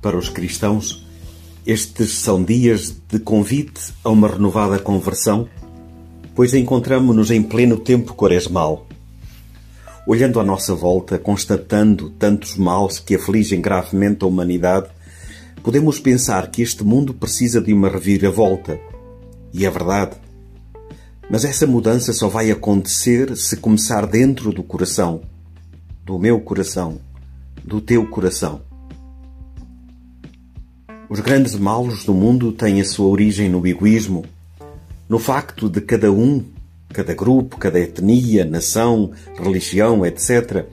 [0.00, 1.06] Para os cristãos,
[1.66, 5.46] estes são dias de convite a uma renovada conversão,
[6.34, 8.86] pois encontramos-nos em pleno tempo quaresmal.
[10.06, 14.88] Olhando à nossa volta, constatando tantos males que afligem gravemente a humanidade,
[15.62, 18.80] podemos pensar que este mundo precisa de uma reviravolta.
[19.52, 20.16] E é verdade.
[21.28, 25.20] Mas essa mudança só vai acontecer se começar dentro do coração,
[26.06, 26.98] do meu coração,
[27.62, 28.69] do teu coração.
[31.10, 34.24] Os grandes males do mundo têm a sua origem no egoísmo,
[35.08, 36.44] no facto de cada um,
[36.90, 40.66] cada grupo, cada etnia, nação, religião, etc.,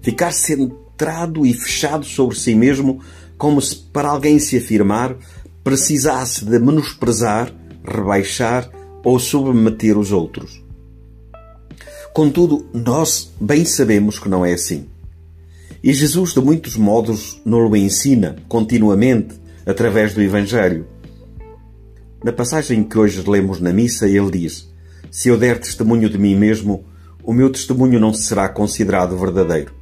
[0.00, 3.00] ficar centrado e fechado sobre si mesmo,
[3.36, 5.16] como se para alguém se afirmar
[5.64, 7.52] precisasse de menosprezar,
[7.84, 8.70] rebaixar
[9.02, 10.62] ou submeter os outros.
[12.14, 14.86] Contudo, nós bem sabemos que não é assim.
[15.82, 20.86] E Jesus, de muitos modos, nos ensina continuamente, através do Evangelho.
[22.24, 24.70] Na passagem que hoje lemos na missa, ele diz:
[25.10, 26.84] Se eu der testemunho de mim mesmo,
[27.22, 29.72] o meu testemunho não será considerado verdadeiro.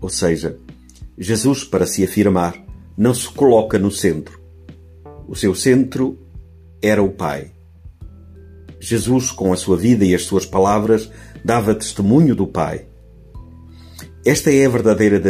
[0.00, 0.58] Ou seja,
[1.16, 2.54] Jesus, para se afirmar,
[2.96, 4.38] não se coloca no centro.
[5.26, 6.18] O seu centro
[6.80, 7.52] era o Pai.
[8.78, 11.10] Jesus, com a sua vida e as suas palavras,
[11.44, 12.86] dava testemunho do Pai.
[14.24, 15.20] Esta é a verdadeira,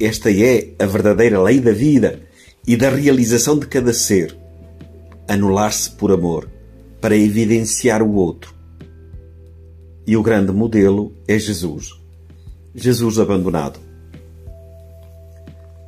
[0.00, 2.29] esta é a verdadeira lei da vida
[2.66, 4.36] e da realização de cada ser,
[5.26, 6.48] anular-se por amor,
[7.00, 8.54] para evidenciar o outro.
[10.06, 11.98] E o grande modelo é Jesus.
[12.74, 13.78] Jesus abandonado.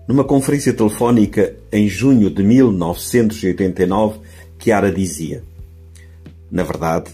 [0.09, 4.21] Numa conferência telefónica em junho de 1989,
[4.59, 5.45] Chiara dizia:
[6.51, 7.11] Na verdade,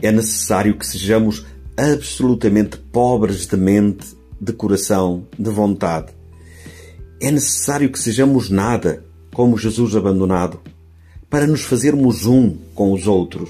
[0.00, 6.12] é necessário que sejamos absolutamente pobres de mente, de coração, de vontade
[7.22, 10.58] é necessário que sejamos nada, como Jesus abandonado,
[11.30, 13.48] para nos fazermos um com os outros,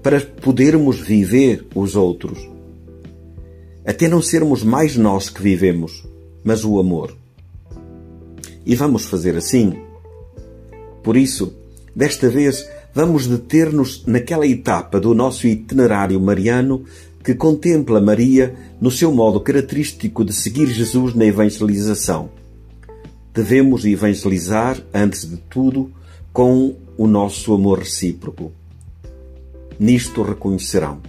[0.00, 2.48] para podermos viver os outros.
[3.84, 6.06] Até não sermos mais nós que vivemos,
[6.44, 7.16] mas o amor.
[8.64, 9.74] E vamos fazer assim.
[11.02, 11.52] Por isso,
[11.96, 16.84] desta vez, vamos deter-nos naquela etapa do nosso itinerário mariano
[17.24, 22.43] que contempla Maria no seu modo característico de seguir Jesus na evangelização
[23.34, 25.90] devemos evangelizar, antes de tudo,
[26.32, 28.52] com o nosso amor recíproco.
[29.78, 31.00] Nisto reconhecerão.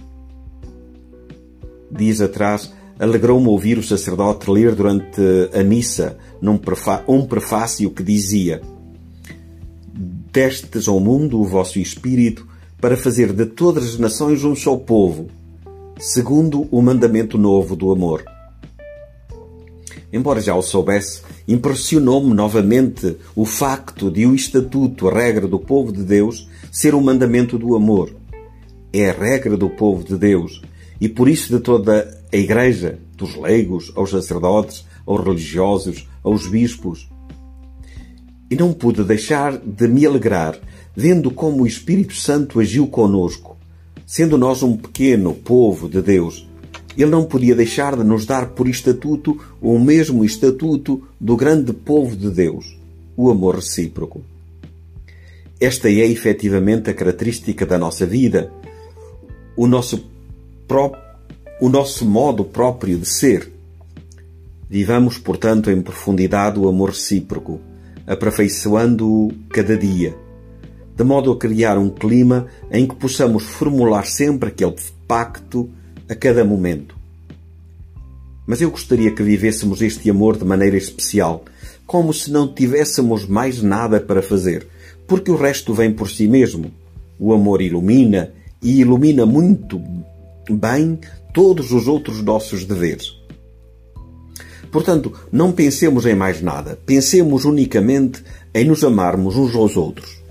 [1.88, 5.20] Dias atrás, alegrou-me ouvir o sacerdote ler durante
[5.54, 6.18] a missa
[7.06, 8.60] um prefácio que dizia:
[10.32, 12.46] Destes ao mundo o vosso Espírito
[12.80, 15.28] para fazer de todas as nações um só povo,
[15.96, 18.35] segundo o mandamento novo do amor.
[20.12, 25.92] Embora já o soubesse, impressionou-me novamente o facto de o estatuto, a regra do povo
[25.92, 28.14] de Deus, ser o mandamento do amor.
[28.92, 30.62] É a regra do povo de Deus
[31.00, 37.08] e por isso de toda a Igreja, dos leigos aos sacerdotes, aos religiosos, aos bispos.
[38.50, 40.58] E não pude deixar de me alegrar
[40.94, 43.56] vendo como o Espírito Santo agiu conosco,
[44.06, 46.46] sendo nós um pequeno povo de Deus
[46.96, 52.16] ele não podia deixar de nos dar por estatuto o mesmo estatuto do grande povo
[52.16, 52.78] de Deus,
[53.16, 54.22] o amor recíproco.
[55.60, 58.50] Esta é efetivamente a característica da nossa vida,
[59.56, 60.04] o nosso,
[60.68, 60.92] pró
[61.60, 63.50] o nosso modo próprio de ser.
[64.68, 67.60] Vivamos, portanto, em profundidade o amor recíproco,
[68.06, 70.14] aperfeiçoando-o cada dia,
[70.94, 74.74] de modo a criar um clima em que possamos formular sempre aquele
[75.06, 75.70] pacto
[76.08, 76.96] a cada momento.
[78.46, 81.44] Mas eu gostaria que vivêssemos este amor de maneira especial,
[81.86, 84.66] como se não tivéssemos mais nada para fazer,
[85.06, 86.70] porque o resto vem por si mesmo.
[87.18, 89.80] O amor ilumina e ilumina muito
[90.50, 90.98] bem
[91.32, 93.14] todos os outros nossos deveres.
[94.70, 98.22] Portanto, não pensemos em mais nada, pensemos unicamente
[98.54, 100.22] em nos amarmos uns aos outros.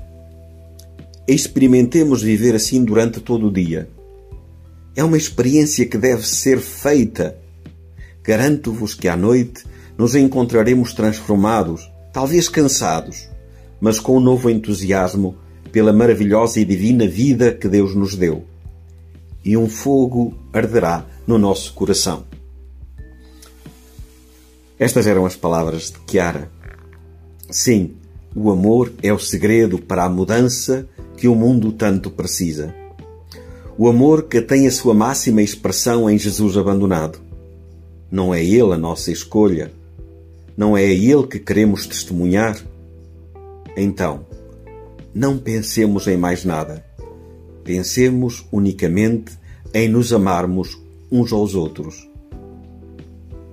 [1.27, 3.89] Experimentemos viver assim durante todo o dia,
[4.95, 7.38] é uma experiência que deve ser feita.
[8.24, 9.65] Garanto-vos que à noite
[9.97, 13.27] nos encontraremos transformados, talvez cansados,
[13.80, 15.38] mas com um novo entusiasmo
[15.71, 18.45] pela maravilhosa e divina vida que Deus nos deu.
[19.44, 22.25] E um fogo arderá no nosso coração.
[24.80, 26.50] Estas eram as palavras de Chiara.
[27.50, 27.95] Sim,
[28.36, 30.88] o amor é o segredo para a mudança
[31.18, 32.84] que o mundo tanto precisa.
[33.77, 37.19] O amor que tem a sua máxima expressão em Jesus abandonado.
[38.10, 39.69] Não é Ele a nossa escolha.
[40.56, 42.57] não é a Ele que queremos testemunhar?
[43.75, 44.25] Então,
[45.13, 46.86] não pensemos em mais nada.
[47.66, 49.38] Pensemos unicamente
[49.74, 50.81] em nos amarmos
[51.12, 52.10] uns aos outros.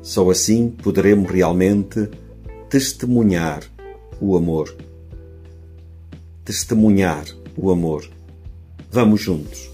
[0.03, 2.09] Só assim poderemos realmente
[2.71, 3.65] testemunhar
[4.21, 4.73] o amor.
[6.45, 7.25] Testemunhar
[7.57, 8.09] o amor.
[8.89, 9.72] Vamos juntos.